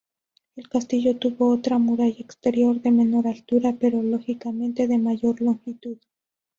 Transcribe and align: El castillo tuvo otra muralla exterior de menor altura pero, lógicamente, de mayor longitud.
El 0.55 0.67
castillo 0.67 1.15
tuvo 1.17 1.49
otra 1.49 1.77
muralla 1.77 2.17
exterior 2.21 2.81
de 2.81 2.89
menor 2.89 3.27
altura 3.27 3.75
pero, 3.79 4.01
lógicamente, 4.01 4.87
de 4.87 4.97
mayor 4.97 5.39
longitud. 5.41 5.99